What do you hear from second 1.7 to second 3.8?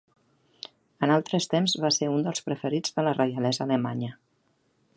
va ser un del preferits de la reialesa